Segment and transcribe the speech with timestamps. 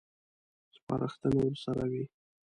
[0.75, 2.03] سپارښتنه ورسره وي.